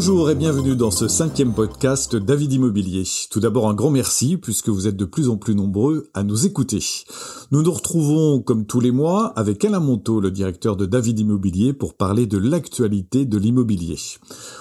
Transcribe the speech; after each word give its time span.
Bonjour 0.00 0.30
et 0.30 0.34
bienvenue 0.34 0.76
dans 0.76 0.90
ce 0.90 1.08
cinquième 1.08 1.52
podcast 1.52 2.16
David 2.16 2.54
Immobilier. 2.54 3.02
Tout 3.30 3.38
d'abord 3.38 3.68
un 3.68 3.74
grand 3.74 3.90
merci 3.90 4.38
puisque 4.38 4.70
vous 4.70 4.88
êtes 4.88 4.96
de 4.96 5.04
plus 5.04 5.28
en 5.28 5.36
plus 5.36 5.54
nombreux 5.54 6.08
à 6.14 6.22
nous 6.22 6.46
écouter. 6.46 6.82
Nous 7.50 7.60
nous 7.60 7.70
retrouvons 7.70 8.40
comme 8.40 8.64
tous 8.64 8.80
les 8.80 8.92
mois 8.92 9.26
avec 9.36 9.62
Alain 9.62 9.78
Monteau, 9.78 10.18
le 10.20 10.30
directeur 10.30 10.76
de 10.76 10.86
David 10.86 11.18
Immobilier, 11.18 11.74
pour 11.74 11.98
parler 11.98 12.24
de 12.24 12.38
l'actualité 12.38 13.26
de 13.26 13.36
l'immobilier. 13.36 13.98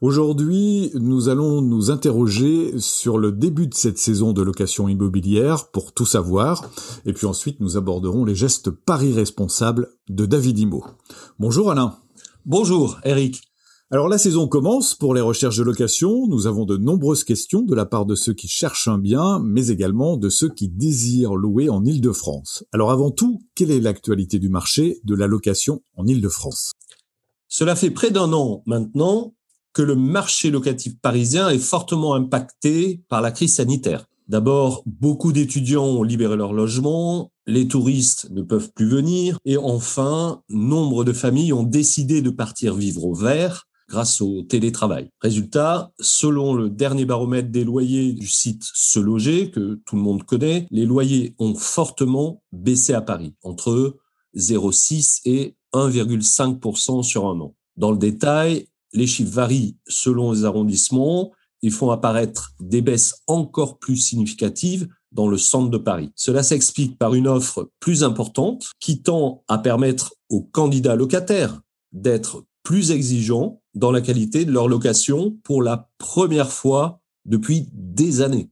Aujourd'hui, 0.00 0.90
nous 0.94 1.28
allons 1.28 1.62
nous 1.62 1.92
interroger 1.92 2.76
sur 2.80 3.16
le 3.16 3.30
début 3.30 3.68
de 3.68 3.74
cette 3.74 3.98
saison 3.98 4.32
de 4.32 4.42
location 4.42 4.88
immobilière 4.88 5.68
pour 5.68 5.92
tout 5.92 6.06
savoir. 6.06 6.68
Et 7.06 7.12
puis 7.12 7.28
ensuite, 7.28 7.60
nous 7.60 7.76
aborderons 7.76 8.24
les 8.24 8.34
gestes 8.34 8.70
paris 8.70 9.12
responsables 9.12 9.90
de 10.08 10.26
David 10.26 10.58
Immo. 10.58 10.84
Bonjour 11.38 11.70
Alain. 11.70 11.94
Bonjour 12.44 12.98
Eric. 13.04 13.49
Alors 13.92 14.08
la 14.08 14.18
saison 14.18 14.46
commence 14.46 14.94
pour 14.94 15.14
les 15.14 15.20
recherches 15.20 15.56
de 15.56 15.64
location. 15.64 16.28
Nous 16.28 16.46
avons 16.46 16.64
de 16.64 16.76
nombreuses 16.76 17.24
questions 17.24 17.62
de 17.62 17.74
la 17.74 17.86
part 17.86 18.06
de 18.06 18.14
ceux 18.14 18.32
qui 18.32 18.46
cherchent 18.46 18.86
un 18.86 18.98
bien, 18.98 19.40
mais 19.40 19.66
également 19.66 20.16
de 20.16 20.28
ceux 20.28 20.48
qui 20.48 20.68
désirent 20.68 21.34
louer 21.34 21.68
en 21.68 21.84
Île-de-France. 21.84 22.62
Alors 22.72 22.92
avant 22.92 23.10
tout, 23.10 23.40
quelle 23.56 23.72
est 23.72 23.80
l'actualité 23.80 24.38
du 24.38 24.48
marché 24.48 25.00
de 25.02 25.16
la 25.16 25.26
location 25.26 25.82
en 25.96 26.06
Île-de-France? 26.06 26.70
Cela 27.48 27.74
fait 27.74 27.90
près 27.90 28.12
d'un 28.12 28.32
an 28.32 28.62
maintenant 28.64 29.34
que 29.72 29.82
le 29.82 29.96
marché 29.96 30.52
locatif 30.52 30.96
parisien 31.00 31.48
est 31.48 31.58
fortement 31.58 32.14
impacté 32.14 33.02
par 33.08 33.20
la 33.20 33.32
crise 33.32 33.56
sanitaire. 33.56 34.06
D'abord, 34.28 34.84
beaucoup 34.86 35.32
d'étudiants 35.32 35.86
ont 35.86 36.04
libéré 36.04 36.36
leur 36.36 36.52
logement, 36.52 37.32
les 37.48 37.66
touristes 37.66 38.28
ne 38.30 38.42
peuvent 38.42 38.70
plus 38.72 38.88
venir, 38.88 39.40
et 39.44 39.56
enfin, 39.56 40.42
nombre 40.48 41.02
de 41.02 41.12
familles 41.12 41.52
ont 41.52 41.64
décidé 41.64 42.22
de 42.22 42.30
partir 42.30 42.76
vivre 42.76 43.04
au 43.04 43.14
vert 43.14 43.66
grâce 43.90 44.20
au 44.20 44.42
télétravail. 44.42 45.10
Résultat, 45.20 45.92
selon 45.98 46.54
le 46.54 46.70
dernier 46.70 47.04
baromètre 47.04 47.50
des 47.50 47.64
loyers 47.64 48.12
du 48.12 48.28
site 48.28 48.62
Se 48.72 49.00
Loger, 49.00 49.50
que 49.50 49.80
tout 49.84 49.96
le 49.96 50.02
monde 50.02 50.22
connaît, 50.22 50.66
les 50.70 50.86
loyers 50.86 51.34
ont 51.38 51.54
fortement 51.54 52.42
baissé 52.52 52.94
à 52.94 53.02
Paris, 53.02 53.34
entre 53.42 53.98
0,6 54.36 55.22
et 55.24 55.56
1,5% 55.74 57.02
sur 57.02 57.26
un 57.26 57.40
an. 57.40 57.54
Dans 57.76 57.90
le 57.90 57.98
détail, 57.98 58.68
les 58.92 59.08
chiffres 59.08 59.32
varient 59.32 59.76
selon 59.88 60.32
les 60.32 60.44
arrondissements. 60.44 61.32
Ils 61.62 61.72
font 61.72 61.90
apparaître 61.90 62.52
des 62.60 62.82
baisses 62.82 63.22
encore 63.26 63.78
plus 63.78 63.96
significatives 63.96 64.88
dans 65.12 65.26
le 65.26 65.36
centre 65.36 65.70
de 65.70 65.78
Paris. 65.78 66.10
Cela 66.14 66.44
s'explique 66.44 66.96
par 66.96 67.14
une 67.14 67.26
offre 67.26 67.70
plus 67.80 68.04
importante 68.04 68.70
qui 68.78 69.02
tend 69.02 69.42
à 69.48 69.58
permettre 69.58 70.14
aux 70.28 70.42
candidats 70.42 70.94
locataires 70.94 71.60
d'être 71.92 72.44
plus 72.62 72.92
exigeants 72.92 73.59
dans 73.74 73.90
la 73.90 74.00
qualité 74.00 74.44
de 74.44 74.52
leur 74.52 74.68
location 74.68 75.36
pour 75.44 75.62
la 75.62 75.90
première 75.98 76.52
fois 76.52 77.00
depuis 77.24 77.68
des 77.72 78.20
années. 78.22 78.50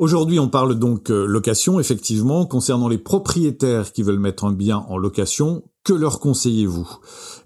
Aujourd'hui, 0.00 0.38
on 0.38 0.48
parle 0.48 0.78
donc 0.78 1.10
euh, 1.10 1.26
location, 1.26 1.78
effectivement. 1.78 2.46
Concernant 2.46 2.88
les 2.88 2.96
propriétaires 2.96 3.92
qui 3.92 4.02
veulent 4.02 4.18
mettre 4.18 4.44
un 4.44 4.52
bien 4.52 4.78
en 4.88 4.96
location, 4.96 5.62
que 5.84 5.92
leur 5.92 6.20
conseillez-vous? 6.20 6.88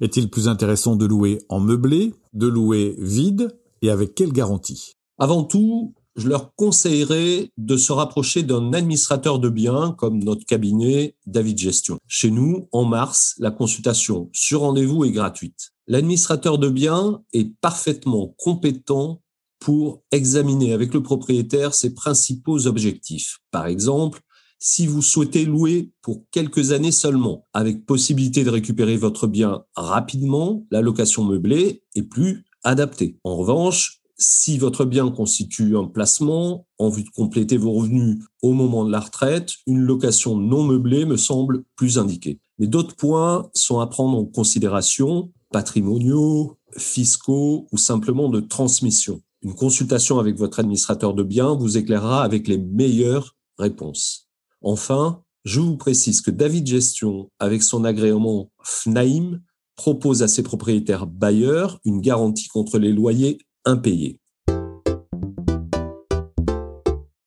Est-il 0.00 0.30
plus 0.30 0.46
intéressant 0.46 0.94
de 0.94 1.04
louer 1.04 1.42
en 1.48 1.58
meublé, 1.58 2.14
de 2.32 2.46
louer 2.46 2.94
vide 2.98 3.58
et 3.82 3.90
avec 3.90 4.14
quelle 4.14 4.32
garantie? 4.32 4.92
Avant 5.18 5.42
tout, 5.42 5.94
je 6.16 6.28
leur 6.28 6.54
conseillerais 6.54 7.50
de 7.56 7.76
se 7.76 7.92
rapprocher 7.92 8.42
d'un 8.42 8.72
administrateur 8.72 9.38
de 9.38 9.48
biens 9.48 9.94
comme 9.98 10.22
notre 10.22 10.46
cabinet 10.46 11.16
David 11.26 11.58
Gestion. 11.58 11.98
Chez 12.06 12.30
nous, 12.30 12.68
en 12.72 12.84
mars, 12.84 13.34
la 13.38 13.50
consultation 13.50 14.30
sur 14.32 14.60
rendez-vous 14.60 15.04
est 15.04 15.10
gratuite. 15.10 15.72
L'administrateur 15.86 16.58
de 16.58 16.68
biens 16.68 17.22
est 17.32 17.52
parfaitement 17.60 18.34
compétent 18.38 19.20
pour 19.58 20.02
examiner 20.12 20.72
avec 20.72 20.94
le 20.94 21.02
propriétaire 21.02 21.74
ses 21.74 21.94
principaux 21.94 22.66
objectifs. 22.66 23.38
Par 23.50 23.66
exemple, 23.66 24.20
si 24.58 24.86
vous 24.86 25.02
souhaitez 25.02 25.44
louer 25.44 25.90
pour 26.00 26.22
quelques 26.30 26.72
années 26.72 26.92
seulement, 26.92 27.46
avec 27.52 27.84
possibilité 27.84 28.44
de 28.44 28.50
récupérer 28.50 28.96
votre 28.96 29.26
bien 29.26 29.64
rapidement, 29.74 30.66
la 30.70 30.80
location 30.80 31.24
meublée 31.24 31.82
est 31.94 32.02
plus 32.02 32.44
adaptée. 32.62 33.18
En 33.24 33.36
revanche, 33.36 34.00
si 34.16 34.58
votre 34.58 34.84
bien 34.84 35.10
constitue 35.10 35.76
un 35.76 35.86
placement 35.86 36.66
en 36.78 36.88
vue 36.88 37.04
de 37.04 37.10
compléter 37.10 37.56
vos 37.56 37.72
revenus 37.72 38.24
au 38.42 38.52
moment 38.52 38.84
de 38.84 38.90
la 38.90 39.00
retraite, 39.00 39.54
une 39.66 39.80
location 39.80 40.36
non 40.36 40.62
meublée 40.62 41.04
me 41.04 41.16
semble 41.16 41.64
plus 41.76 41.98
indiquée. 41.98 42.40
Mais 42.58 42.66
d'autres 42.66 42.94
points 42.94 43.50
sont 43.54 43.80
à 43.80 43.86
prendre 43.86 44.16
en 44.16 44.24
considération, 44.24 45.32
patrimoniaux, 45.50 46.56
fiscaux 46.76 47.66
ou 47.72 47.78
simplement 47.78 48.28
de 48.28 48.40
transmission. 48.40 49.20
Une 49.42 49.54
consultation 49.54 50.18
avec 50.18 50.36
votre 50.36 50.60
administrateur 50.60 51.14
de 51.14 51.22
biens 51.22 51.54
vous 51.54 51.76
éclairera 51.76 52.22
avec 52.22 52.48
les 52.48 52.58
meilleures 52.58 53.36
réponses. 53.58 54.28
Enfin, 54.62 55.22
je 55.44 55.60
vous 55.60 55.76
précise 55.76 56.22
que 56.22 56.30
David 56.30 56.66
Gestion, 56.66 57.30
avec 57.38 57.62
son 57.62 57.84
agrément 57.84 58.50
FNAIM, 58.62 59.42
propose 59.76 60.22
à 60.22 60.28
ses 60.28 60.42
propriétaires 60.42 61.06
bailleurs 61.06 61.80
une 61.84 62.00
garantie 62.00 62.48
contre 62.48 62.78
les 62.78 62.92
loyers 62.92 63.38
impayés. 63.64 64.20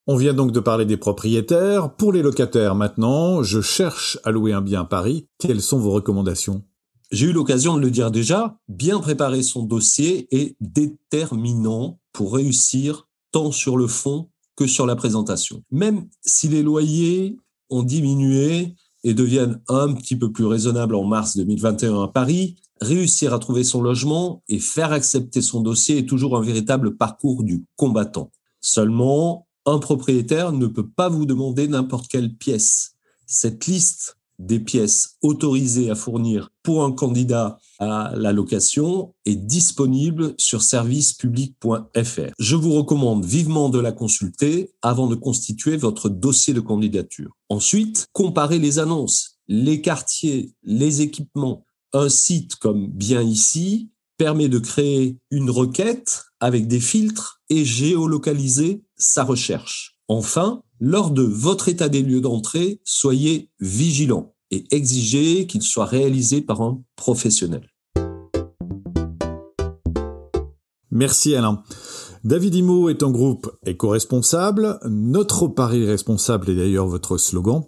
On 0.10 0.16
vient 0.16 0.34
donc 0.34 0.54
de 0.54 0.62
parler 0.62 0.86
des 0.86 0.96
propriétaires. 0.96 1.94
Pour 1.96 2.14
les 2.14 2.22
locataires 2.22 2.76
maintenant, 2.76 3.44
je 3.44 3.60
cherche 3.60 4.18
à 4.24 4.32
louer 4.32 4.54
un 4.54 4.62
bien 4.62 4.82
à 4.82 4.86
Paris. 4.86 5.28
Quelles 5.38 5.62
sont 5.62 5.80
vos 5.80 5.92
recommandations? 5.92 6.64
J'ai 7.12 7.28
eu 7.28 7.34
l'occasion 7.34 7.76
de 7.76 7.82
le 7.82 7.92
dire 7.92 8.10
déjà, 8.12 8.58
bien 8.70 9.00
préparer 9.00 9.44
son 9.44 9.64
dossier 9.64 10.28
est 10.32 10.56
déterminant 10.62 12.00
pour 12.14 12.34
réussir 12.36 13.08
tant 13.32 13.52
sur 13.52 13.78
le 13.78 13.88
fond 13.88 14.30
que 14.56 14.66
sur 14.66 14.86
la 14.86 14.96
présentation. 14.96 15.64
Même 15.72 16.08
si 16.22 16.48
les 16.48 16.64
loyers 16.64 17.38
ont 17.70 17.84
diminué 17.84 18.76
et 19.08 19.14
deviennent 19.14 19.62
un 19.70 19.94
petit 19.94 20.18
peu 20.18 20.34
plus 20.34 20.46
raisonnables 20.46 20.94
en 20.94 21.06
mars 21.06 21.38
2021 21.38 22.04
à 22.04 22.08
Paris, 22.10 22.58
réussir 22.82 23.34
à 23.34 23.40
trouver 23.40 23.64
son 23.64 23.82
logement 23.82 24.44
et 24.50 24.60
faire 24.60 24.92
accepter 24.92 25.42
son 25.42 25.62
dossier 25.62 26.00
est 26.00 26.06
toujours 26.06 26.36
un 26.36 26.42
véritable 26.42 26.98
parcours 26.98 27.44
du 27.44 27.64
combattant. 27.78 28.32
Seulement, 28.60 29.48
un 29.66 29.80
propriétaire 29.80 30.52
ne 30.52 30.68
peut 30.68 30.90
pas 30.90 31.08
vous 31.08 31.26
demander 31.26 31.70
n'importe 31.70 32.10
quelle 32.10 32.36
pièce. 32.36 32.96
Cette 33.26 33.66
liste 33.66 34.17
des 34.40 34.60
pièces 34.60 35.18
autorisées 35.22 35.90
à 35.90 35.96
fournir 35.96 36.50
pour 36.64 36.84
un 36.84 36.92
candidat 36.92 37.60
à 37.80 38.14
la 38.16 38.34
location 38.34 39.14
est 39.26 39.36
disponible 39.36 40.34
sur 40.38 40.62
servicepublic.fr. 40.62 42.32
Je 42.40 42.56
vous 42.56 42.74
recommande 42.74 43.26
vivement 43.26 43.70
de 43.70 43.80
la 43.80 43.92
consulter 43.92 44.72
avant 44.82 45.08
de 45.08 45.16
constituer 45.16 45.78
votre 45.78 46.10
dossier 46.10 46.54
de 46.54 46.60
candidature. 46.60 47.32
Ensuite, 47.50 48.08
comparez 48.14 48.60
les 48.60 48.80
annonces, 48.80 49.40
les 49.48 49.82
quartiers, 49.82 50.54
les 50.64 51.02
équipements, 51.02 51.66
un 51.94 52.10
site 52.10 52.56
comme 52.56 52.88
Bien 52.88 53.22
ici 53.22 53.92
permet 54.18 54.50
de 54.50 54.60
créer 54.60 55.18
une 55.32 55.50
requête 55.50 56.24
avec 56.40 56.68
des 56.68 56.80
filtres 56.80 57.42
et 57.50 57.64
géolocaliser 57.64 58.84
sa 58.96 59.24
recherche. 59.24 60.00
Enfin, 60.08 60.64
lors 60.80 61.12
de 61.12 61.24
votre 61.24 61.70
état 61.70 61.90
des 61.90 62.02
lieux 62.02 62.22
d'entrée, 62.22 62.82
soyez 62.84 63.50
vigilant 63.60 64.34
et 64.52 64.66
exigez 64.72 65.48
qu'il 65.48 65.62
soit 65.62 65.86
réalisé 65.86 66.42
par 66.42 66.62
un 66.62 66.82
professionnel. 66.96 67.68
Merci 70.92 71.36
Alain. 71.36 71.64
David 72.24 72.56
Imo 72.56 72.90
est 72.90 73.04
un 73.04 73.12
groupe 73.12 73.52
éco-responsable. 73.66 74.80
Notre 74.90 75.48
pari 75.48 75.86
responsable 75.86 76.50
est 76.50 76.56
d'ailleurs 76.56 76.88
votre 76.88 77.18
slogan. 77.18 77.64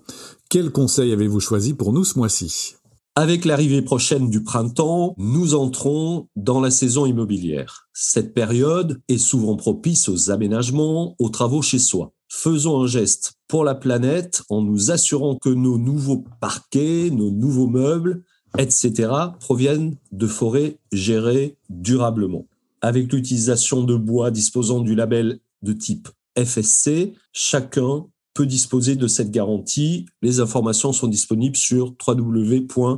Quel 0.50 0.72
conseil 0.72 1.12
avez-vous 1.12 1.40
choisi 1.40 1.74
pour 1.74 1.94
nous 1.94 2.04
ce 2.04 2.18
mois-ci? 2.18 2.76
Avec 3.16 3.46
l'arrivée 3.46 3.82
prochaine 3.82 4.30
du 4.30 4.44
printemps, 4.44 5.14
nous 5.18 5.54
entrons 5.54 6.28
dans 6.36 6.62
la 6.62 6.72
saison 6.72 7.06
immobilière. 7.06 7.90
Cette 7.94 8.34
période 8.34 9.02
est 9.10 9.18
souvent 9.18 9.58
propice 9.58 10.10
aux 10.10 10.32
aménagements, 10.32 11.16
aux 11.20 11.30
travaux 11.30 11.62
chez 11.62 11.80
soi. 11.80 12.14
Faisons 12.32 12.84
un 12.84 12.88
geste 12.88 13.34
pour 13.48 13.64
la 13.64 13.74
planète 13.74 14.44
en 14.50 14.62
nous 14.62 14.92
assurant 14.92 15.36
que 15.36 15.50
nos 15.50 15.80
nouveaux 15.80 16.24
parquets, 16.40 17.10
nos 17.10 17.32
nouveaux 17.32 17.66
meubles, 17.66 18.24
etc., 18.60 19.12
proviennent 19.40 19.96
de 20.12 20.28
forêts 20.28 20.78
gérées 20.92 21.58
durablement. 21.70 22.46
Avec 22.82 23.12
l'utilisation 23.12 23.84
de 23.84 23.96
bois 23.96 24.30
disposant 24.30 24.82
du 24.82 24.94
label 24.94 25.40
de 25.64 25.74
type 25.74 26.08
FSC, 26.38 27.14
chacun 27.34 28.06
peut 28.36 28.46
disposer 28.46 28.96
de 28.96 29.08
cette 29.08 29.32
garantie. 29.32 30.06
Les 30.22 30.40
informations 30.40 30.94
sont 30.94 31.08
disponibles 31.08 31.58
sur 31.58 31.96
www.fsc.org. 32.08 32.98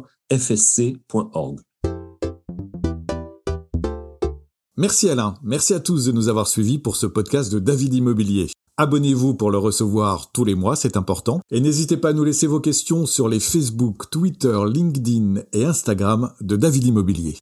Merci 4.77 5.09
Alain, 5.09 5.35
merci 5.41 5.73
à 5.73 5.79
tous 5.79 6.05
de 6.05 6.11
nous 6.11 6.27
avoir 6.27 6.47
suivis 6.47 6.79
pour 6.79 6.97
ce 6.97 7.05
podcast 7.05 7.51
de 7.51 7.59
David 7.59 7.93
Immobilier. 7.93 8.47
Abonnez-vous 8.77 9.35
pour 9.35 9.51
le 9.51 9.57
recevoir 9.57 10.31
tous 10.31 10.45
les 10.45 10.55
mois, 10.55 10.75
c'est 10.75 10.97
important. 10.97 11.41
Et 11.51 11.59
n'hésitez 11.59 11.97
pas 11.97 12.09
à 12.09 12.13
nous 12.13 12.23
laisser 12.23 12.47
vos 12.47 12.59
questions 12.59 13.05
sur 13.05 13.27
les 13.27 13.39
Facebook, 13.39 14.09
Twitter, 14.09 14.57
LinkedIn 14.65 15.41
et 15.53 15.65
Instagram 15.65 16.31
de 16.41 16.55
David 16.55 16.85
Immobilier. 16.85 17.37